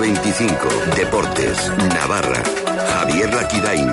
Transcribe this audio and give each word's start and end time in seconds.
25. 0.00 0.68
Deportes. 0.96 1.70
Navarra. 1.94 2.42
Javier 2.94 3.34
Laquidain. 3.34 3.90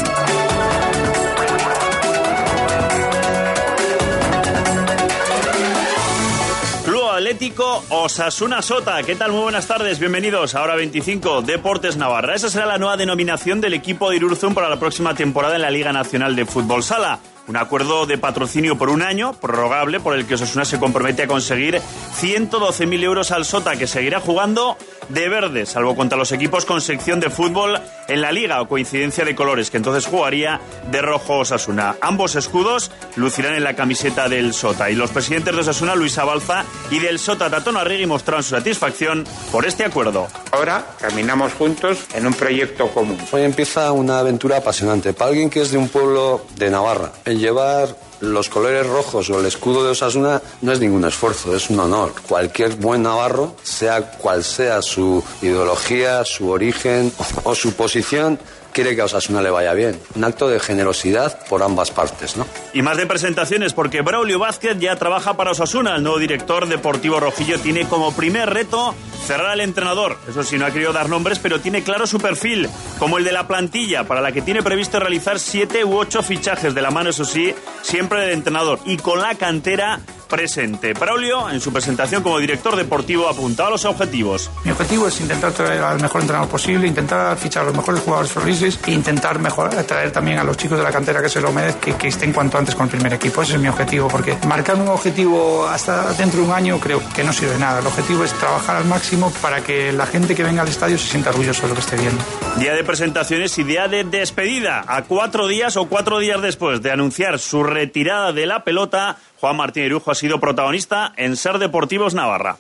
Club 6.85 7.10
Atlético 7.10 7.83
Osasuna 7.90 8.62
Sota. 8.62 9.04
¿Qué 9.04 9.15
tal? 9.15 9.33
Muy 9.33 9.42
buenas 9.42 9.67
tardes. 9.67 9.99
Bienvenidos 9.99 10.56
a 10.56 10.62
Hora 10.62 10.76
25 10.76 11.42
Deportes 11.42 11.97
Navarra. 11.97 12.35
Esa 12.35 12.49
será 12.49 12.65
la 12.65 12.78
nueva 12.78 12.96
denominación 12.96 13.60
del 13.60 13.74
equipo 13.74 14.10
de 14.10 14.15
Irurzun 14.15 14.53
para 14.53 14.69
la 14.69 14.79
próxima 14.79 15.13
temporada 15.13 15.55
en 15.55 15.62
la 15.62 15.69
Liga 15.69 15.92
Nacional 15.92 16.38
de 16.38 16.45
Fútbol 16.45 16.84
Sala. 16.84 17.20
Un 17.48 17.55
acuerdo 17.55 18.05
de 18.05 18.17
patrocinio 18.17 18.77
por 18.77 18.89
un 18.89 19.02
año, 19.02 19.34
prorrogable, 19.34 20.02
por 20.02 20.16
el 20.16 20.26
que 20.26 20.35
Osasuna 20.35 20.66
se 20.66 20.80
compromete 20.80 21.23
a 21.23 21.27
conseguir 21.27 21.81
112.000 22.20 23.03
euros 23.03 23.31
al 23.31 23.45
Sota, 23.45 23.77
que 23.77 23.88
seguirá 23.88 24.20
jugando 24.20 24.77
de 25.09 25.30
verde, 25.30 25.66
salvo 25.66 25.95
contra 25.95 26.18
los 26.18 26.32
equipos 26.32 26.66
con 26.66 26.82
sección 26.82 27.20
de 27.20 27.30
fútbol 27.30 27.80
en 28.08 28.22
la 28.22 28.32
liga 28.32 28.62
o 28.62 28.68
coincidencia 28.68 29.26
de 29.26 29.36
colores, 29.36 29.70
que 29.70 29.77
entonces 29.77 30.05
jugaría 30.05 30.59
de 30.91 31.02
rojo 31.02 31.40
Osasuna. 31.40 31.95
Ambos 32.02 32.36
escudos 32.36 32.91
lucirán 33.16 33.55
en 33.55 33.63
la 33.63 33.76
camiseta 33.76 34.30
del 34.30 34.54
Sota. 34.54 34.90
Y 34.90 34.96
los 34.96 35.12
presidentes 35.12 35.54
de 35.54 35.62
Osasuna, 35.62 35.96
Luis 35.96 36.18
Abalza, 36.18 36.66
y 36.91 36.99
del 36.99 37.20
Sota, 37.20 37.49
Tatón 37.49 37.77
Arregui, 37.77 38.05
mostraron 38.05 38.44
su 38.44 38.55
satisfacción 38.55 39.26
por 39.52 39.66
este 39.66 39.85
acuerdo. 39.85 40.27
Ahora 40.52 40.85
caminamos 40.99 41.54
juntos 41.54 41.99
en 42.13 42.27
un 42.27 42.34
proyecto 42.34 42.90
común. 42.90 43.18
Hoy 43.32 43.44
empieza 43.44 43.91
una 43.91 44.20
aventura 44.20 44.58
apasionante 44.58 45.13
para 45.13 45.30
alguien 45.30 45.49
que 45.49 45.62
es 45.62 45.71
de 45.71 45.77
un 45.77 45.90
pueblo 45.90 46.46
de 46.55 46.70
Navarra. 46.70 47.12
El 47.26 47.40
llevar 47.40 48.07
los 48.21 48.49
colores 48.49 48.88
rojos 48.88 49.30
o 49.30 49.39
el 49.39 49.45
escudo 49.45 49.84
de 49.84 49.91
Osasuna 49.91 50.41
no 50.62 50.71
es 50.71 50.80
ningún 50.80 51.05
esfuerzo, 51.05 51.55
es 51.55 51.70
un 51.70 51.80
honor. 51.80 52.13
Cualquier 52.27 52.76
buen 52.76 53.03
navarro, 53.03 53.55
sea 53.63 54.02
cual 54.12 54.43
sea 54.43 54.81
su 54.81 55.23
ideología, 55.41 56.23
su 56.26 56.49
origen 56.49 57.12
o 57.43 57.55
su 57.55 57.74
posición, 57.74 58.40
quiere 58.77 58.96
que 58.96 59.01
a 59.01 59.05
Osasuna 59.05 59.41
le 59.41 59.49
vaya 59.49 59.74
bien. 59.74 59.99
Un 60.15 60.24
acto 60.24 60.48
de 60.48 60.59
generosidad 60.59 61.40
por 61.48 61.63
ambas 61.63 61.90
partes, 61.90 62.37
¿no? 62.37 62.46
Y 62.74 62.84
más 62.84 62.98
de 62.98 63.07
presentaciones, 63.07 63.74
porque 63.74 64.01
Braulio 64.01 64.37
Vázquez 64.37 64.77
ya 64.79 64.95
trabaja 64.95 65.35
para 65.35 65.52
Osasuna. 65.52 65.95
El 65.95 66.03
nuevo 66.03 66.19
director 66.19 66.67
deportivo 66.67 67.19
rojillo 67.19 67.59
tiene 67.59 67.87
como 67.87 68.13
primer 68.13 68.52
reto 68.52 68.93
cerrar 69.28 69.52
al 69.52 69.59
entrenador. 69.61 70.17
Eso 70.28 70.42
sí, 70.42 70.58
no 70.58 70.66
ha 70.66 70.72
querido 70.72 70.94
dar 70.94 71.09
nombres, 71.09 71.38
pero 71.39 71.59
tiene 71.59 71.83
claro 71.83 72.08
su 72.08 72.17
perfil, 72.17 72.70
como 72.97 73.17
el 73.17 73.25
de 73.25 73.33
la 73.33 73.45
plantilla, 73.45 74.06
para 74.06 74.22
la 74.22 74.31
que 74.31 74.42
tiene 74.42 74.64
previsto 74.64 75.00
realizar 75.00 75.38
siete 75.38 75.83
u 75.83 75.97
ocho 75.97 76.23
fichajes 76.23 76.73
de 76.73 76.81
la 76.81 76.92
mano, 76.92 77.09
eso 77.09 77.25
sí, 77.25 77.53
siempre 77.81 78.22
del 78.22 78.31
entrenador. 78.31 78.80
Y 78.86 78.98
con 78.98 79.20
la 79.20 79.36
cantera 79.36 80.00
presente. 80.28 80.94
Braulio, 80.94 81.50
en 81.50 81.61
su 81.61 81.72
presentación 81.72 82.23
como 82.23 82.39
director 82.39 82.75
deportivo, 82.75 83.30
apuntaba 83.30 83.70
a 83.70 83.72
los 83.72 83.86
objetivos. 83.86 84.52
Mi 84.64 84.72
objetivo 84.72 85.08
es 85.08 85.20
intentar 85.22 85.52
traer 85.52 85.81
al 85.81 86.00
mejor 86.02 86.22
entrenador 86.22 86.50
posible, 86.50 86.88
intentar 86.88 87.38
fichar 87.38 87.64
a 87.64 87.66
los 87.67 87.75
mejores 87.75 88.02
jugadores 88.02 88.31
felices 88.31 88.80
e 88.86 88.92
intentar 88.92 89.39
mejorar, 89.39 89.83
traer 89.83 90.11
también 90.11 90.39
a 90.39 90.44
los 90.44 90.58
chicos 90.58 90.78
de 90.78 90.83
la 90.83 90.92
cantera 90.92 91.22
que 91.22 91.30
se 91.30 91.42
lo 91.42 91.52
merecen, 91.52 91.80
que, 91.80 91.95
que 91.95 92.08
estén 92.08 92.33
cuanto 92.33 92.58
antes 92.58 92.75
con 92.75 92.86
el 92.86 92.92
primer 92.92 93.14
equipo. 93.14 93.42
Ese 93.42 93.55
es 93.55 93.59
mi 93.59 93.67
objetivo, 93.67 94.08
porque 94.08 94.38
marcar 94.48 94.75
un 94.75 94.88
objetivo 94.88 95.67
hasta 95.67 96.14
dentro 96.14 96.42
de 96.42 96.48
un 96.48 96.53
año 96.53 96.80
creo 96.80 97.02
que 97.16 97.23
no 97.23 97.33
sirve 97.33 97.53
de 97.53 97.59
nada. 97.59 97.80
El 97.80 97.88
objetivo 97.88 98.23
es 98.23 98.33
trabajar 98.33 98.78
al 98.78 98.86
máximo 98.86 99.31
para 99.42 99.61
que 99.61 99.92
la 99.92 100.05
gente 100.05 100.36
que 100.36 100.44
venga 100.44 100.61
al 100.61 100.67
estadio 100.67 100.98
se 100.98 101.08
sienta 101.08 101.30
orgulloso 101.30 101.64
de 101.64 101.70
lo 101.70 101.73
que 101.75 101.81
esté 101.81 101.95
viendo. 101.98 102.23
Día 102.58 102.73
de 102.73 102.83
presentaciones 102.83 103.58
y 103.58 103.64
día 103.64 103.88
de 103.88 104.03
despedida. 104.03 104.83
A 104.88 105.03
cuatro 105.03 105.48
días 105.48 105.78
o 105.78 105.86
cuatro 105.86 106.20
días 106.20 106.42
después 106.42 106.81
de 106.81 106.92
anunciar 106.92 107.39
su 107.39 107.64
retirada 107.64 108.33
de 108.33 108.45
la 108.45 108.64
pelota, 108.64 109.17
Juan 109.39 109.55
Martín 109.55 109.83
Irujo 109.83 110.11
ha 110.11 110.16
sido 110.16 110.39
protagonista 110.39 111.13
en 111.16 111.38
Ser 111.38 111.59
Deportivos 111.59 112.13
Navarra. 112.13 112.57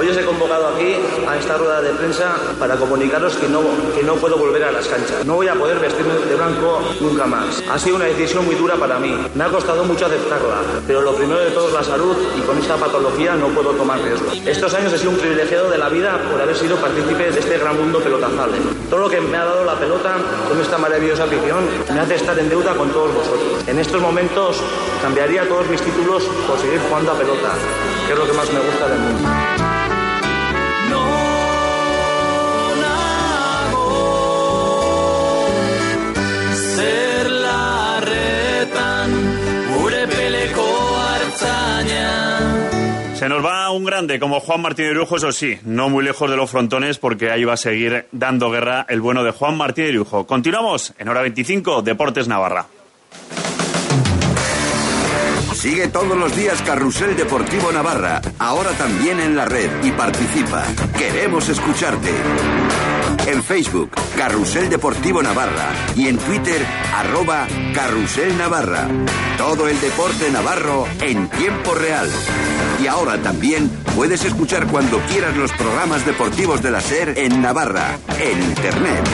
Hoy 0.00 0.08
os 0.08 0.16
he 0.16 0.24
convocado 0.24 0.68
aquí 0.68 0.96
a 1.28 1.36
esta 1.36 1.58
rueda 1.58 1.82
de 1.82 1.90
prensa 1.90 2.34
para 2.58 2.74
comunicaros 2.76 3.36
que 3.36 3.46
no, 3.46 3.60
que 3.94 4.02
no 4.02 4.14
puedo 4.14 4.38
volver 4.38 4.64
a 4.64 4.72
las 4.72 4.88
canchas. 4.88 5.26
No 5.26 5.34
voy 5.34 5.46
a 5.46 5.52
poder 5.52 5.78
vestirme 5.78 6.14
de 6.14 6.36
blanco 6.36 6.80
nunca 7.02 7.26
más. 7.26 7.62
Ha 7.70 7.78
sido 7.78 7.96
una 7.96 8.06
decisión 8.06 8.46
muy 8.46 8.54
dura 8.54 8.76
para 8.76 8.98
mí. 8.98 9.14
Me 9.34 9.44
ha 9.44 9.48
costado 9.48 9.84
mucho 9.84 10.06
aceptarla, 10.06 10.62
pero 10.86 11.02
lo 11.02 11.14
primero 11.14 11.40
de 11.40 11.50
todo 11.50 11.68
es 11.68 11.74
la 11.74 11.84
salud 11.84 12.16
y 12.34 12.40
con 12.40 12.56
esta 12.56 12.76
patología 12.76 13.34
no 13.34 13.48
puedo 13.48 13.72
tomar 13.72 14.00
riesgos. 14.00 14.40
Estos 14.46 14.72
años 14.72 14.90
he 14.94 14.96
sido 14.96 15.10
un 15.10 15.18
privilegiado 15.18 15.68
de 15.68 15.76
la 15.76 15.90
vida 15.90 16.18
por 16.32 16.40
haber 16.40 16.56
sido 16.56 16.76
partícipe 16.76 17.30
de 17.30 17.38
este 17.38 17.58
gran 17.58 17.76
mundo 17.76 18.00
pelotazable. 18.00 18.56
Todo 18.88 19.00
lo 19.00 19.10
que 19.10 19.20
me 19.20 19.36
ha 19.36 19.44
dado 19.44 19.66
la 19.66 19.78
pelota 19.78 20.16
con 20.48 20.58
esta 20.62 20.78
maravillosa 20.78 21.24
afición 21.24 21.68
me 21.92 22.00
hace 22.00 22.14
estar 22.14 22.38
en 22.38 22.48
deuda 22.48 22.74
con 22.74 22.88
todos 22.88 23.12
vosotros. 23.12 23.68
En 23.68 23.78
estos 23.78 24.00
momentos 24.00 24.62
cambiaría 25.02 25.46
todos 25.46 25.68
mis 25.68 25.82
títulos 25.82 26.24
por 26.48 26.58
seguir 26.58 26.80
jugando 26.88 27.12
a 27.12 27.18
pelota, 27.18 27.52
que 28.06 28.14
es 28.14 28.18
lo 28.18 28.24
que 28.24 28.32
más 28.32 28.50
me 28.50 28.60
gusta 28.60 28.88
del 28.88 28.98
mundo. 28.98 29.79
Se 43.20 43.28
nos 43.28 43.44
va 43.44 43.70
un 43.70 43.84
grande 43.84 44.18
como 44.18 44.40
Juan 44.40 44.62
Martín 44.62 44.86
Irujo, 44.86 45.16
eso 45.16 45.30
sí, 45.30 45.58
no 45.64 45.90
muy 45.90 46.02
lejos 46.02 46.30
de 46.30 46.38
los 46.38 46.50
frontones 46.50 46.96
porque 46.96 47.30
ahí 47.30 47.44
va 47.44 47.52
a 47.52 47.58
seguir 47.58 48.06
dando 48.12 48.50
guerra 48.50 48.86
el 48.88 49.02
bueno 49.02 49.22
de 49.22 49.30
Juan 49.30 49.58
Martín 49.58 49.84
Irujo. 49.84 50.26
Continuamos 50.26 50.94
en 50.96 51.06
hora 51.06 51.20
25, 51.20 51.82
Deportes 51.82 52.28
Navarra. 52.28 52.64
Sigue 55.52 55.88
todos 55.88 56.16
los 56.16 56.34
días 56.34 56.62
Carrusel 56.62 57.14
Deportivo 57.14 57.70
Navarra, 57.70 58.22
ahora 58.38 58.70
también 58.70 59.20
en 59.20 59.36
la 59.36 59.44
red 59.44 59.68
y 59.84 59.92
participa. 59.92 60.64
Queremos 60.96 61.46
escucharte. 61.50 62.08
En 63.26 63.42
Facebook, 63.42 63.90
Carrusel 64.16 64.68
Deportivo 64.68 65.22
Navarra 65.22 65.70
y 65.94 66.08
en 66.08 66.18
Twitter, 66.18 66.64
arroba 66.94 67.46
Carrusel 67.74 68.36
Navarra. 68.36 68.88
Todo 69.36 69.68
el 69.68 69.80
deporte 69.80 70.30
navarro 70.30 70.86
en 71.00 71.28
tiempo 71.30 71.74
real. 71.74 72.08
Y 72.82 72.86
ahora 72.86 73.20
también 73.22 73.70
puedes 73.94 74.24
escuchar 74.24 74.66
cuando 74.66 74.98
quieras 75.10 75.36
los 75.36 75.52
programas 75.52 76.04
deportivos 76.06 76.62
de 76.62 76.70
la 76.70 76.80
SER 76.80 77.18
en 77.18 77.42
Navarra, 77.42 77.98
en 78.18 78.42
Internet. 78.42 79.04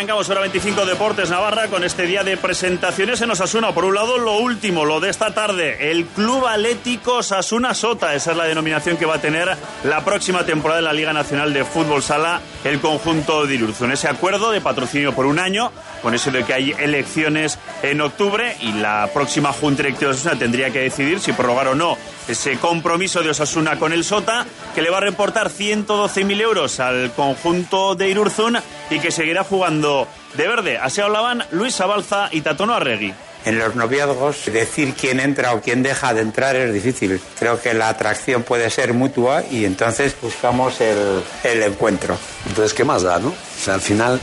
Arrancamos 0.00 0.30
hora 0.30 0.40
25 0.40 0.86
Deportes 0.86 1.28
Navarra 1.28 1.68
con 1.68 1.84
este 1.84 2.06
día 2.06 2.24
de 2.24 2.38
presentaciones 2.38 3.20
en 3.20 3.32
Osasuna. 3.32 3.74
Por 3.74 3.84
un 3.84 3.94
lado, 3.94 4.16
lo 4.16 4.38
último, 4.38 4.86
lo 4.86 4.98
de 4.98 5.10
esta 5.10 5.34
tarde, 5.34 5.90
el 5.90 6.06
Club 6.06 6.46
Atlético 6.46 7.16
Osasuna 7.16 7.74
Sota. 7.74 8.14
Esa 8.14 8.30
es 8.30 8.36
la 8.38 8.44
denominación 8.44 8.96
que 8.96 9.04
va 9.04 9.16
a 9.16 9.20
tener 9.20 9.54
la 9.84 10.02
próxima 10.02 10.46
temporada 10.46 10.78
en 10.78 10.86
la 10.86 10.94
Liga 10.94 11.12
Nacional 11.12 11.52
de 11.52 11.66
Fútbol 11.66 12.02
Sala 12.02 12.40
el 12.64 12.80
conjunto 12.80 13.46
de 13.46 13.56
Irurzun. 13.56 13.92
Ese 13.92 14.08
acuerdo 14.08 14.50
de 14.50 14.62
patrocinio 14.62 15.14
por 15.14 15.26
un 15.26 15.38
año, 15.38 15.70
con 16.00 16.14
eso 16.14 16.30
de 16.30 16.44
que 16.44 16.54
hay 16.54 16.74
elecciones 16.78 17.58
en 17.82 18.00
octubre 18.00 18.56
y 18.62 18.72
la 18.72 19.10
próxima 19.12 19.52
Junta 19.52 19.82
Directiva 19.82 20.12
de 20.12 20.16
Osasuna 20.16 20.38
tendría 20.38 20.70
que 20.70 20.80
decidir 20.80 21.20
si 21.20 21.34
prorrogar 21.34 21.68
o 21.68 21.74
no 21.74 21.98
ese 22.26 22.56
compromiso 22.58 23.22
de 23.22 23.30
Osasuna 23.30 23.78
con 23.78 23.92
el 23.92 24.04
Sota, 24.04 24.46
que 24.74 24.82
le 24.82 24.90
va 24.90 24.98
a 24.98 25.00
reportar 25.00 25.50
112.000 25.50 26.40
euros 26.40 26.80
al 26.80 27.12
conjunto 27.12 27.96
de 27.96 28.08
Irurzun 28.08 28.56
y 28.90 28.98
que 29.00 29.10
seguirá 29.10 29.44
jugando 29.44 30.06
de 30.34 30.46
verde. 30.48 30.78
Así 30.78 31.00
hablaban 31.00 31.44
Luis 31.52 31.80
Abalza 31.80 32.28
y 32.32 32.40
Tatono 32.42 32.74
Arregui. 32.74 33.14
En 33.44 33.58
los 33.58 33.74
noviazgos, 33.74 34.44
decir 34.52 34.92
quién 34.92 35.18
entra 35.18 35.54
o 35.54 35.62
quién 35.62 35.82
deja 35.82 36.12
de 36.12 36.20
entrar 36.20 36.56
es 36.56 36.74
difícil. 36.74 37.18
Creo 37.38 37.58
que 37.58 37.72
la 37.72 37.88
atracción 37.88 38.42
puede 38.42 38.68
ser 38.68 38.92
mutua 38.92 39.42
y 39.50 39.64
entonces 39.64 40.14
buscamos 40.20 40.78
el, 40.82 41.22
el 41.44 41.62
encuentro. 41.62 42.18
Entonces, 42.46 42.74
¿qué 42.74 42.84
más 42.84 43.02
da, 43.02 43.18
no? 43.18 43.28
O 43.28 43.64
sea, 43.64 43.74
al 43.74 43.80
final, 43.80 44.20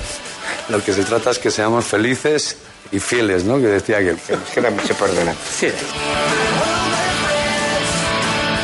lo 0.70 0.84
que 0.84 0.94
se 0.94 1.04
trata 1.04 1.32
es 1.32 1.40
que 1.40 1.50
seamos 1.50 1.86
felices 1.86 2.58
y 2.92 3.00
fieles, 3.00 3.44
¿no? 3.44 3.58
Que 3.58 3.68
decía 3.68 4.00
que... 4.00 4.16
Que 4.16 4.34
nos 4.38 4.50
queda 4.50 4.70
mucho 4.70 4.94
por 4.94 5.10
delante. 5.12 5.42
Sí. 5.52 5.68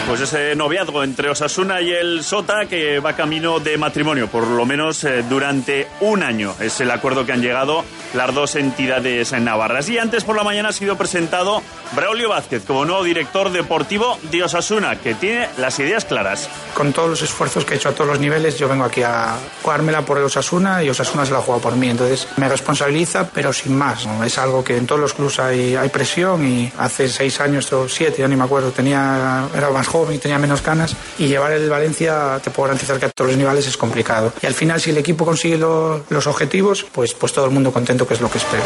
Pues 0.08 0.20
ese 0.20 0.56
noviazgo 0.56 1.04
entre 1.04 1.30
Osasuna 1.30 1.82
y 1.82 1.92
el 1.92 2.24
Sota 2.24 2.66
que 2.66 3.00
va 3.00 3.14
camino 3.14 3.60
de 3.60 3.78
matrimonio, 3.78 4.28
por 4.28 4.46
lo 4.46 4.66
menos 4.66 5.04
eh, 5.06 5.24
durante 5.28 5.88
un 6.02 6.24
año. 6.24 6.54
Es 6.60 6.82
el 6.82 6.92
acuerdo 6.92 7.26
que 7.26 7.32
han 7.32 7.42
llegado 7.42 7.84
las 8.14 8.34
dos 8.34 8.56
entidades 8.56 9.32
en 9.32 9.46
navarras. 9.46 9.90
Y 9.90 9.98
antes 9.98 10.24
por 10.24 10.36
la 10.36 10.44
mañana 10.44 10.70
ha 10.70 10.74
sido 10.74 10.98
presentado 10.98 11.64
Braulio 11.96 12.30
Vázquez 12.30 12.64
como 12.66 12.86
nuevo 12.86 13.04
director 13.04 13.52
deportivo 13.52 14.18
de 14.32 14.44
Osasuna, 14.44 15.00
que 15.00 15.14
tiene 15.14 15.48
las 15.58 15.78
ideas 15.80 16.06
claras. 16.06 16.50
Con 16.74 16.92
todos 16.92 17.10
los 17.10 17.22
esfuerzos 17.22 17.66
que 17.66 17.74
he 17.74 17.78
hecho 17.78 17.90
a 17.90 17.92
todos 17.92 18.08
los 18.10 18.20
niveles, 18.20 18.58
yo 18.58 18.68
vengo 18.68 18.84
aquí 18.84 19.04
a 19.04 19.36
jugármela 19.62 20.04
por 20.04 20.18
el 20.18 20.24
Osasuna 20.24 20.84
y 20.84 20.90
Osasuna 20.90 21.26
se 21.26 21.32
la 21.32 21.40
juega 21.42 21.62
por 21.62 21.76
mí. 21.76 21.90
Entonces 21.90 22.28
me 22.38 22.50
responsabiliza, 22.50 23.30
pero 23.30 23.54
sin 23.54 23.78
más. 23.78 24.08
Es 24.26 24.38
algo 24.38 24.64
que 24.64 24.78
en 24.78 24.88
todos 24.88 25.02
los 25.02 25.14
clubes 25.14 25.40
hay, 25.40 25.90
presión 25.90 26.46
y 26.46 26.72
hace 26.78 27.08
seis 27.08 27.40
años 27.40 27.72
o 27.74 27.88
siete, 27.88 28.22
ya 28.22 28.28
ni 28.28 28.36
me 28.36 28.46
acuerdo, 28.46 28.72
tenía, 28.72 29.48
era 29.56 29.70
más 29.70 29.88
joven 29.88 30.16
y 30.16 30.20
tenía 30.20 30.40
menos 30.40 30.64
ganas. 30.64 30.96
Y 31.20 31.28
llevar 31.28 31.52
el 31.52 31.70
Valencia, 31.70 32.40
te 32.44 32.50
puedo 32.50 32.68
garantizar 32.68 33.00
que 33.00 33.06
a 33.06 33.10
todos 33.10 33.32
los 33.32 33.38
niveles 33.38 33.68
es 33.68 33.78
complicado. 33.78 34.34
Y 34.42 34.48
al 34.48 34.54
final, 34.54 34.82
si 34.82 34.90
el 34.90 34.98
equipo 34.98 35.26
consigue 35.26 35.58
los 35.58 36.28
objetivos, 36.28 36.84
pues, 36.92 37.14
pues 37.14 37.34
todo 37.34 37.46
el 37.46 37.52
mundo 37.52 37.72
contento, 37.72 38.08
que 38.08 38.16
es 38.16 38.22
lo 38.22 38.32
que 38.32 38.40
espero 38.40 38.64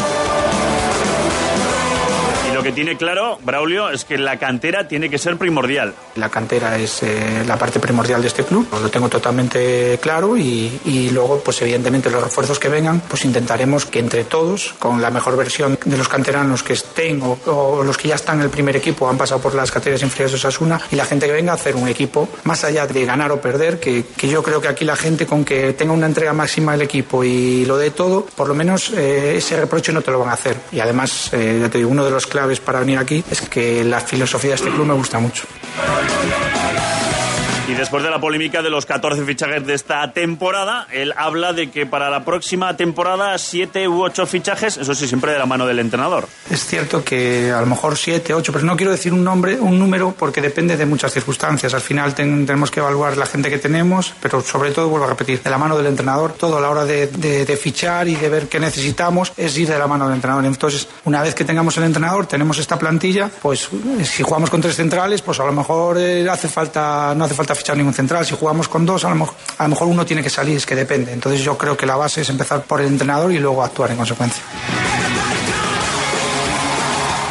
que 2.68 2.72
tiene 2.74 2.98
claro, 2.98 3.38
Braulio, 3.42 3.88
es 3.88 4.04
que 4.04 4.18
la 4.18 4.38
cantera 4.38 4.86
tiene 4.86 5.08
que 5.08 5.16
ser 5.16 5.38
primordial. 5.38 5.94
La 6.16 6.28
cantera 6.28 6.76
es 6.76 7.02
eh, 7.02 7.42
la 7.46 7.56
parte 7.56 7.80
primordial 7.80 8.20
de 8.20 8.28
este 8.28 8.44
club, 8.44 8.68
lo 8.70 8.90
tengo 8.90 9.08
totalmente 9.08 9.98
claro 10.02 10.36
y, 10.36 10.78
y, 10.84 11.08
luego, 11.08 11.40
pues 11.40 11.62
evidentemente 11.62 12.10
los 12.10 12.22
refuerzos 12.22 12.58
que 12.58 12.68
vengan, 12.68 13.00
pues 13.00 13.24
intentaremos 13.24 13.86
que 13.86 14.00
entre 14.00 14.24
todos, 14.24 14.74
con 14.78 15.00
la 15.00 15.10
mejor 15.10 15.34
versión 15.38 15.78
de 15.82 15.96
los 15.96 16.10
canteranos 16.10 16.62
que 16.62 16.74
estén 16.74 17.22
o, 17.22 17.82
los 17.82 17.96
que 17.96 18.08
ya 18.08 18.16
están 18.16 18.36
en 18.36 18.42
el 18.42 18.50
primer 18.50 18.76
equipo, 18.76 19.08
han 19.08 19.16
pasado 19.16 19.40
por 19.40 19.54
las 19.54 19.70
categorías 19.70 20.02
inferiores 20.02 20.32
de 20.32 20.36
Osasuna 20.36 20.78
y 20.92 20.96
la 20.96 21.06
gente 21.06 21.24
que 21.24 21.32
venga 21.32 21.52
a 21.52 21.54
hacer 21.54 21.74
un 21.74 21.88
equipo, 21.88 22.28
más 22.44 22.64
allá 22.64 22.86
de 22.86 23.06
ganar 23.06 23.32
o 23.32 23.40
perder, 23.40 23.80
que, 23.80 24.04
que 24.14 24.28
yo 24.28 24.42
creo 24.42 24.60
que 24.60 24.68
aquí 24.68 24.84
la 24.84 24.96
gente 24.96 25.24
con 25.24 25.42
que 25.42 25.72
tenga 25.72 25.94
una 25.94 26.06
entrega 26.06 26.34
máxima 26.34 26.72
del 26.72 26.82
equipo 26.82 27.24
y 27.24 27.64
lo 27.64 27.78
de 27.78 27.92
todo, 27.92 28.26
por 28.26 28.46
lo 28.46 28.54
menos 28.54 28.90
eh, 28.90 29.38
ese 29.38 29.56
reproche 29.56 29.90
no 29.90 30.02
te 30.02 30.10
lo 30.10 30.18
van 30.18 30.28
a 30.28 30.34
hacer. 30.34 30.58
Y 30.70 30.80
además, 30.80 31.30
eh, 31.32 31.60
ya 31.62 31.70
te 31.70 31.78
digo, 31.78 31.90
uno 31.90 32.04
de 32.04 32.10
los 32.10 32.26
claves 32.26 32.57
para 32.60 32.80
venir 32.80 32.98
aquí 32.98 33.24
es 33.30 33.42
que 33.42 33.84
la 33.84 34.00
filosofía 34.00 34.50
de 34.50 34.56
este 34.56 34.70
club 34.70 34.86
me 34.86 34.94
gusta 34.94 35.18
mucho. 35.18 35.44
Y 37.68 37.74
después 37.74 38.02
de 38.02 38.08
la 38.08 38.18
polémica 38.18 38.62
de 38.62 38.70
los 38.70 38.86
14 38.86 39.26
fichajes 39.26 39.66
de 39.66 39.74
esta 39.74 40.10
temporada, 40.12 40.86
él 40.90 41.12
habla 41.14 41.52
de 41.52 41.70
que 41.70 41.84
para 41.84 42.08
la 42.08 42.24
próxima 42.24 42.74
temporada 42.78 43.36
7 43.36 43.86
u 43.88 44.02
8 44.04 44.24
fichajes, 44.24 44.78
eso 44.78 44.94
sí, 44.94 45.06
siempre 45.06 45.32
de 45.32 45.38
la 45.38 45.44
mano 45.44 45.66
del 45.66 45.78
entrenador. 45.78 46.26
Es 46.50 46.64
cierto 46.64 47.04
que 47.04 47.52
a 47.52 47.60
lo 47.60 47.66
mejor 47.66 47.98
7, 47.98 48.32
8, 48.32 48.52
pero 48.54 48.64
no 48.64 48.74
quiero 48.74 48.90
decir 48.90 49.12
un 49.12 49.22
nombre, 49.22 49.60
un 49.60 49.78
número, 49.78 50.14
porque 50.18 50.40
depende 50.40 50.78
de 50.78 50.86
muchas 50.86 51.12
circunstancias. 51.12 51.74
Al 51.74 51.82
final 51.82 52.14
tenemos 52.14 52.70
que 52.70 52.80
evaluar 52.80 53.18
la 53.18 53.26
gente 53.26 53.50
que 53.50 53.58
tenemos, 53.58 54.14
pero 54.22 54.40
sobre 54.40 54.70
todo, 54.70 54.88
vuelvo 54.88 55.04
a 55.04 55.10
repetir, 55.10 55.42
de 55.42 55.50
la 55.50 55.58
mano 55.58 55.76
del 55.76 55.88
entrenador, 55.88 56.32
todo 56.32 56.56
a 56.56 56.62
la 56.62 56.70
hora 56.70 56.86
de, 56.86 57.58
fichar 57.60 58.08
y 58.08 58.16
de 58.16 58.30
ver 58.30 58.48
qué 58.48 58.58
necesitamos 58.58 59.34
es 59.36 59.58
ir 59.58 59.68
de 59.68 59.78
la 59.78 59.86
mano 59.86 60.06
del 60.06 60.14
entrenador. 60.14 60.46
Entonces, 60.46 60.88
una 61.04 61.20
vez 61.20 61.34
que 61.34 61.44
tengamos 61.44 61.76
el 61.76 61.84
entrenador, 61.84 62.24
tenemos 62.24 62.56
esta 62.56 62.78
plantilla, 62.78 63.30
pues 63.42 63.68
si 64.04 64.22
jugamos 64.22 64.48
con 64.48 64.62
tres 64.62 64.76
centrales, 64.76 65.20
pues 65.20 65.38
a 65.38 65.44
lo 65.44 65.52
mejor 65.52 65.98
eh, 65.98 66.26
hace 66.30 66.48
falta, 66.48 67.14
no 67.14 67.24
hace 67.24 67.34
falta 67.34 67.57
fichar 67.58 67.76
ningún 67.76 67.94
central. 67.94 68.24
Si 68.24 68.34
jugamos 68.34 68.68
con 68.68 68.86
dos, 68.86 69.04
a 69.04 69.14
lo, 69.14 69.28
a 69.58 69.62
lo 69.64 69.68
mejor 69.68 69.88
uno 69.88 70.06
tiene 70.06 70.22
que 70.22 70.30
salir, 70.30 70.56
es 70.56 70.64
que 70.64 70.74
depende. 70.74 71.12
Entonces 71.12 71.42
yo 71.42 71.58
creo 71.58 71.76
que 71.76 71.84
la 71.84 71.96
base 71.96 72.22
es 72.22 72.30
empezar 72.30 72.62
por 72.62 72.80
el 72.80 72.86
entrenador 72.86 73.32
y 73.32 73.38
luego 73.38 73.62
actuar 73.62 73.90
en 73.90 73.96
consecuencia 73.98 74.42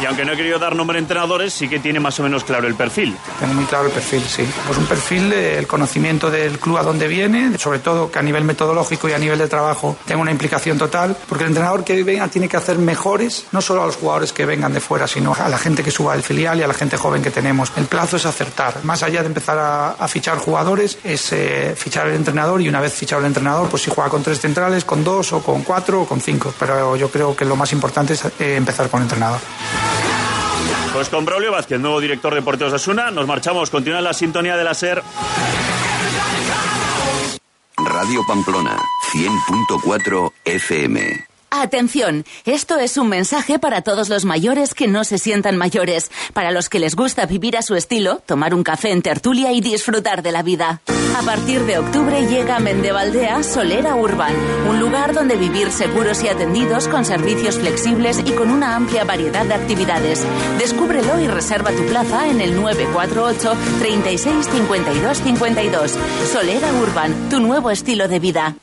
aunque 0.08 0.24
no 0.24 0.32
he 0.32 0.36
querido 0.36 0.58
dar 0.58 0.74
nombre 0.74 0.96
a 0.96 1.00
entrenadores, 1.00 1.52
sí 1.52 1.68
que 1.68 1.78
tiene 1.78 2.00
más 2.00 2.18
o 2.18 2.22
menos 2.22 2.42
claro 2.42 2.66
el 2.66 2.74
perfil. 2.74 3.16
Tiene 3.38 3.54
muy 3.54 3.64
claro 3.66 3.86
el 3.86 3.92
perfil, 3.92 4.22
sí. 4.22 4.48
Pues 4.66 4.78
un 4.78 4.86
perfil 4.86 5.30
del 5.30 5.66
conocimiento 5.66 6.30
del 6.30 6.58
club 6.58 6.78
a 6.78 6.82
dónde 6.82 7.06
viene, 7.08 7.58
sobre 7.58 7.78
todo 7.78 8.10
que 8.10 8.18
a 8.18 8.22
nivel 8.22 8.44
metodológico 8.44 9.08
y 9.08 9.12
a 9.12 9.18
nivel 9.18 9.38
de 9.38 9.48
trabajo 9.48 9.96
tenga 10.06 10.20
una 10.20 10.30
implicación 10.30 10.78
total, 10.78 11.16
porque 11.28 11.44
el 11.44 11.50
entrenador 11.50 11.84
que 11.84 12.02
venga 12.02 12.26
tiene 12.28 12.48
que 12.48 12.56
hacer 12.56 12.78
mejores, 12.78 13.46
no 13.52 13.60
solo 13.60 13.82
a 13.82 13.86
los 13.86 13.96
jugadores 13.96 14.32
que 14.32 14.46
vengan 14.46 14.72
de 14.72 14.80
fuera, 14.80 15.06
sino 15.06 15.34
a 15.34 15.48
la 15.48 15.58
gente 15.58 15.84
que 15.84 15.90
suba 15.90 16.14
al 16.14 16.22
filial 16.22 16.58
y 16.58 16.62
a 16.62 16.66
la 16.66 16.74
gente 16.74 16.96
joven 16.96 17.22
que 17.22 17.30
tenemos. 17.30 17.70
El 17.76 17.84
plazo 17.84 18.16
es 18.16 18.24
acertar. 18.24 18.82
Más 18.84 19.02
allá 19.02 19.20
de 19.20 19.26
empezar 19.26 19.58
a, 19.58 20.08
fichar 20.08 20.38
jugadores, 20.38 20.98
es 21.04 21.32
eh, 21.32 21.74
fichar 21.76 22.08
el 22.08 22.14
entrenador 22.14 22.62
y 22.62 22.68
una 22.68 22.80
vez 22.80 22.94
fichado 22.94 23.20
el 23.20 23.26
entrenador, 23.26 23.68
pues 23.68 23.82
si 23.82 23.90
juega 23.90 24.08
con 24.08 24.22
tres 24.22 24.40
centrales, 24.40 24.86
con 24.86 25.04
dos 25.04 25.34
o 25.34 25.42
con 25.42 25.62
cuatro 25.62 26.02
o 26.02 26.06
con 26.06 26.20
cinco. 26.20 26.54
Pero 26.58 26.96
yo 26.96 27.10
creo 27.10 27.36
que 27.36 27.44
lo 27.44 27.56
más 27.56 27.72
importante 27.72 28.14
es 28.14 28.24
eh, 28.24 28.56
empezar 28.56 28.88
con 28.88 29.00
el 29.00 29.04
entrenador. 29.04 29.40
Pues 30.92 31.08
con 31.08 31.24
Braulio 31.24 31.52
Vázquez, 31.52 31.78
nuevo 31.78 32.00
director 32.00 32.34
de 32.34 32.42
Porteos 32.42 32.72
de 32.72 32.76
Asuna, 32.76 33.10
nos 33.10 33.26
marchamos. 33.26 33.70
Continúa 33.70 34.00
la 34.00 34.12
sintonía 34.12 34.56
de 34.56 34.64
la 34.64 34.74
SER. 34.74 35.02
Radio 37.76 38.22
Pamplona, 38.26 38.76
100.4 39.12 40.32
FM. 40.44 41.26
Atención, 41.50 42.24
esto 42.44 42.78
es 42.78 42.96
un 42.98 43.08
mensaje 43.08 43.58
para 43.58 43.82
todos 43.82 44.08
los 44.08 44.24
mayores 44.24 44.74
que 44.74 44.86
no 44.86 45.04
se 45.04 45.18
sientan 45.18 45.56
mayores, 45.56 46.10
para 46.34 46.50
los 46.50 46.68
que 46.68 46.78
les 46.78 46.94
gusta 46.94 47.24
vivir 47.26 47.56
a 47.56 47.62
su 47.62 47.74
estilo, 47.74 48.22
tomar 48.26 48.54
un 48.54 48.62
café 48.62 48.90
en 48.90 49.02
tertulia 49.02 49.52
y 49.52 49.60
disfrutar 49.60 50.22
de 50.22 50.32
la 50.32 50.42
vida. 50.42 50.82
A 51.16 51.22
partir 51.22 51.64
de 51.64 51.78
octubre 51.78 52.26
llega 52.26 52.56
a 52.56 52.60
Mendevaldea 52.60 53.42
Solera 53.42 53.96
Urban, 53.96 54.34
un 54.68 54.78
lugar 54.78 55.14
donde 55.14 55.36
vivir 55.36 55.72
seguros 55.72 56.22
y 56.22 56.28
atendidos 56.28 56.88
con 56.88 57.04
servicios 57.04 57.58
flexibles 57.58 58.20
y 58.24 58.32
con 58.32 58.50
una 58.50 58.76
amplia 58.76 59.04
variedad 59.04 59.44
de 59.44 59.54
actividades. 59.54 60.24
Descúbrelo 60.58 61.18
y 61.20 61.26
reserva 61.26 61.72
tu 61.72 61.84
plaza 61.86 62.28
en 62.28 62.40
el 62.40 62.54
948 62.54 63.52
36 63.80 64.46
52 64.46 65.18
52. 65.18 65.94
Solera 66.32 66.72
Urban, 66.72 67.28
tu 67.28 67.40
nuevo 67.40 67.70
estilo 67.70 68.08
de 68.08 68.18
vida. 68.20 68.54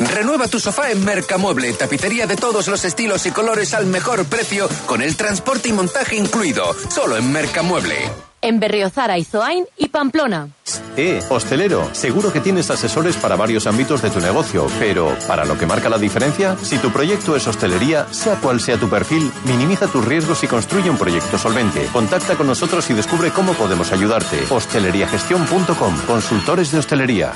Renueva 0.00 0.48
tu 0.48 0.58
sofá 0.58 0.90
en 0.90 1.04
Mercamueble, 1.04 1.72
tapicería 1.72 2.26
de 2.26 2.36
todos 2.36 2.66
los 2.68 2.84
estilos 2.84 3.26
y 3.26 3.30
colores 3.30 3.74
al 3.74 3.86
mejor 3.86 4.24
precio, 4.26 4.68
con 4.86 5.02
el 5.02 5.16
transporte 5.16 5.68
y 5.68 5.72
montaje 5.72 6.16
incluido, 6.16 6.74
solo 6.90 7.16
en 7.16 7.30
Mercamueble 7.30 8.10
en 8.44 8.60
Berriozar, 8.60 9.10
Aizoain 9.10 9.64
y 9.78 9.88
Pamplona. 9.88 10.48
Eh, 10.96 11.20
hostelero, 11.30 11.88
seguro 11.92 12.30
que 12.30 12.40
tienes 12.40 12.70
asesores 12.70 13.16
para 13.16 13.36
varios 13.36 13.66
ámbitos 13.66 14.02
de 14.02 14.10
tu 14.10 14.20
negocio, 14.20 14.66
pero 14.78 15.16
para 15.26 15.46
lo 15.46 15.56
que 15.56 15.66
marca 15.66 15.88
la 15.88 15.98
diferencia, 15.98 16.56
si 16.62 16.78
tu 16.78 16.90
proyecto 16.90 17.36
es 17.36 17.46
hostelería, 17.46 18.06
sea 18.12 18.36
cual 18.36 18.60
sea 18.60 18.76
tu 18.76 18.88
perfil, 18.88 19.32
minimiza 19.46 19.86
tus 19.86 20.04
riesgos 20.04 20.44
y 20.44 20.46
construye 20.46 20.90
un 20.90 20.98
proyecto 20.98 21.38
solvente. 21.38 21.86
Contacta 21.92 22.36
con 22.36 22.46
nosotros 22.46 22.88
y 22.90 22.94
descubre 22.94 23.30
cómo 23.30 23.54
podemos 23.54 23.92
ayudarte. 23.92 24.38
Hosteleriagestión.com, 24.50 25.96
consultores 26.06 26.70
de 26.70 26.78
hostelería. 26.78 27.32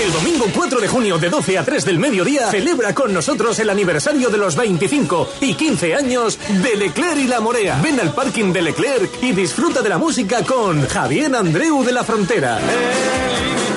El 0.00 0.12
domingo 0.12 0.46
4 0.54 0.80
de 0.80 0.88
junio 0.88 1.18
de 1.18 1.28
12 1.28 1.58
a 1.58 1.64
3 1.64 1.84
del 1.84 1.98
mediodía 1.98 2.50
celebra 2.50 2.94
con 2.94 3.12
nosotros 3.12 3.58
el 3.58 3.70
aniversario 3.70 4.30
de 4.30 4.38
los 4.38 4.56
25 4.56 5.28
y 5.40 5.54
15 5.54 5.94
años 5.94 6.38
de 6.62 6.76
Leclerc 6.76 7.18
y 7.18 7.28
La 7.28 7.40
Morea. 7.40 7.80
Ven 7.82 8.00
al 8.00 8.12
parking 8.12 8.52
de 8.52 8.62
Leclerc 8.62 9.22
y 9.22 9.32
disfruta 9.32 9.82
de 9.82 9.88
la 9.88 9.98
música 9.98 10.42
con 10.44 10.86
Javier 10.88 11.34
Andreu 11.34 11.84
de 11.84 11.92
la 11.92 12.04
Frontera, 12.04 12.58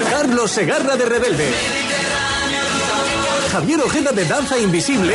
Carlos 0.09 0.51
Segarra 0.51 0.95
de 0.95 1.05
Rebelde, 1.05 1.51
Javier 3.51 3.81
Ojeda 3.81 4.11
de 4.11 4.25
Danza 4.25 4.57
Invisible 4.57 5.13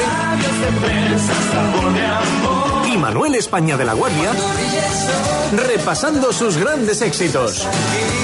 y 2.93 2.99
Manuel 2.99 3.35
España 3.35 3.77
de 3.77 3.85
la 3.85 3.95
Guardia 3.95 4.33
repasando 5.53 6.33
sus 6.33 6.57
grandes 6.57 7.03
éxitos. 7.03 7.67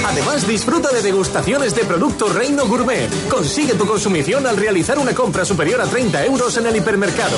Además, 0.05 0.47
disfruta 0.47 0.91
de 0.91 1.01
degustaciones 1.01 1.75
de 1.75 1.83
productos 1.83 2.33
Reino 2.33 2.65
Gourmet. 2.65 3.09
Consigue 3.29 3.73
tu 3.73 3.85
consumición 3.85 4.47
al 4.47 4.57
realizar 4.57 4.97
una 4.99 5.13
compra 5.13 5.45
superior 5.45 5.81
a 5.81 5.85
30 5.85 6.25
euros 6.25 6.57
en 6.57 6.67
el 6.67 6.75
hipermercado. 6.75 7.37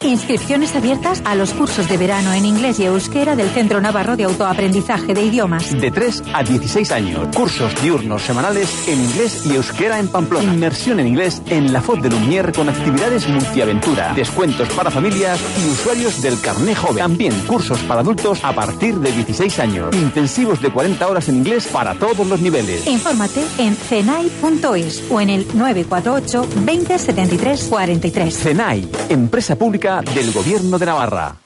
Inscripciones 0.00 0.76
abiertas 0.76 1.22
a 1.24 1.34
los 1.34 1.52
cursos 1.52 1.88
de 1.88 1.96
verano 1.96 2.32
en 2.32 2.44
inglés 2.44 2.78
y 2.78 2.84
euskera 2.84 3.34
del 3.34 3.48
Centro 3.50 3.80
Navarro 3.80 4.16
de 4.16 4.24
Autoaprendizaje 4.24 5.12
de 5.12 5.22
Idiomas. 5.22 5.72
De 5.80 5.90
3 5.90 6.22
a 6.32 6.44
16 6.44 6.92
años. 6.92 7.28
Cursos 7.34 7.74
diurnos 7.82 8.22
semanales 8.22 8.88
en 8.88 9.00
inglés 9.00 9.44
y 9.44 9.56
euskera 9.56 9.98
en 9.98 10.08
Pamplona. 10.08 10.52
Inmersión 10.52 11.00
en 11.00 11.08
inglés 11.08 11.42
en 11.46 11.72
la 11.72 11.82
Fod 11.82 11.98
de 12.00 12.10
Lumière 12.10 12.52
con 12.54 12.68
actividades 12.68 13.28
multiaventura. 13.28 14.12
Descuentos 14.14 14.68
para 14.70 14.90
familias 14.90 15.40
y 15.64 15.70
usuarios 15.70 16.22
del 16.22 16.40
carné 16.40 16.76
joven. 16.76 16.98
También 16.98 17.32
cursos 17.46 17.80
para 17.80 18.00
adultos 18.00 18.44
a 18.44 18.52
partir 18.52 18.94
de 18.96 19.10
16 19.10 19.58
años. 19.58 19.96
Intensivos 19.96 20.62
de 20.62 20.70
40 20.70 21.08
horas 21.08 21.28
en 21.28 21.36
inglés 21.36 21.66
para 21.66 21.94
todos 21.94 22.26
los 22.26 22.40
niveles. 22.40 22.86
Infórmate 22.86 23.44
en 23.58 23.74
cenai.es 23.74 25.04
o 25.10 25.20
en 25.20 25.30
el 25.30 25.46
948 25.54 26.46
20 26.64 26.98
73 26.98 27.64
43. 27.64 28.38
CENAI, 28.38 28.88
empresa 29.08 29.56
pública 29.88 30.02
del 30.14 30.32
Gobierno 30.32 30.78
de 30.78 30.86
Navarra. 30.86 31.36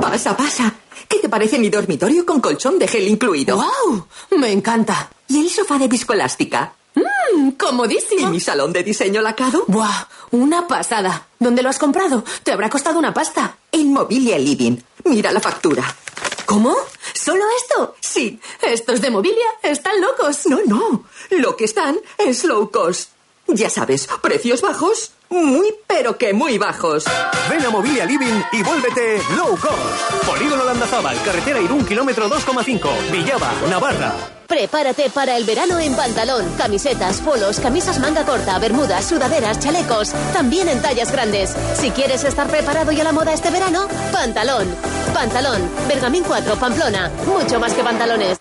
Pasa, 0.00 0.36
pasa. 0.36 0.74
¿Qué 1.08 1.18
te 1.18 1.28
parece 1.28 1.58
mi 1.58 1.70
dormitorio 1.70 2.24
con 2.24 2.40
colchón 2.40 2.78
de 2.78 2.86
gel 2.86 3.08
incluido? 3.08 3.56
¡Wow! 3.56 4.06
Me 4.38 4.52
encanta. 4.52 5.10
¿Y 5.28 5.40
el 5.40 5.50
sofá 5.50 5.78
de 5.78 5.88
viscoelástica? 5.88 6.72
¡Mmm! 6.94 7.52
¡Comodísimo! 7.52 8.22
¿Y 8.22 8.26
mi 8.26 8.40
salón 8.40 8.72
de 8.72 8.82
diseño 8.82 9.20
lacado? 9.20 9.64
¡Buah! 9.66 10.06
Una 10.32 10.66
pasada. 10.66 11.26
¿Dónde 11.38 11.62
lo 11.62 11.68
has 11.68 11.78
comprado? 11.78 12.24
Te 12.42 12.52
habrá 12.52 12.70
costado 12.70 12.98
una 12.98 13.14
pasta. 13.14 13.56
En 13.72 13.92
Mobilia 13.92 14.38
Living. 14.38 14.76
Mira 15.04 15.32
la 15.32 15.40
factura. 15.40 15.84
¿Cómo? 16.46 16.74
¿Solo 17.14 17.44
esto? 17.62 17.94
Sí. 18.00 18.40
Estos 18.62 19.00
de 19.00 19.10
Mobilia 19.10 19.46
están 19.62 20.00
locos. 20.00 20.46
No, 20.46 20.58
no. 20.66 21.04
Lo 21.30 21.56
que 21.56 21.64
están 21.64 21.98
es 22.18 22.44
low 22.44 22.70
cost. 22.70 23.10
Ya 23.54 23.68
sabes, 23.68 24.08
precios 24.22 24.62
bajos, 24.62 25.12
muy 25.28 25.74
pero 25.86 26.16
que 26.16 26.32
muy 26.32 26.56
bajos. 26.56 27.04
Ven 27.48 27.64
a 27.64 27.70
Mobilia 27.70 28.04
Living 28.04 28.42
y 28.52 28.62
vuélvete 28.62 29.20
low 29.36 29.56
cost. 29.56 30.24
Polígono 30.26 30.64
Landazábal, 30.64 31.20
carretera 31.24 31.60
Irún, 31.60 31.84
kilómetro 31.84 32.28
2,5. 32.28 33.10
Villaba, 33.10 33.52
Navarra. 33.68 34.14
Prepárate 34.46 35.10
para 35.10 35.36
el 35.36 35.44
verano 35.44 35.78
en 35.78 35.94
pantalón, 35.94 36.44
camisetas, 36.58 37.20
polos, 37.20 37.60
camisas 37.60 38.00
manga 38.00 38.24
corta, 38.24 38.58
bermudas, 38.58 39.04
sudaderas, 39.04 39.60
chalecos, 39.60 40.12
también 40.32 40.68
en 40.68 40.82
tallas 40.82 41.12
grandes. 41.12 41.54
Si 41.74 41.90
quieres 41.90 42.24
estar 42.24 42.48
preparado 42.48 42.90
y 42.92 43.00
a 43.00 43.04
la 43.04 43.12
moda 43.12 43.32
este 43.32 43.50
verano, 43.50 43.86
pantalón. 44.12 44.68
Pantalón, 45.14 45.68
Bergamín 45.86 46.24
4, 46.26 46.56
Pamplona, 46.56 47.10
mucho 47.26 47.60
más 47.60 47.74
que 47.74 47.82
pantalones. 47.82 48.39